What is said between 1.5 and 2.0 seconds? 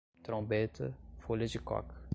de coca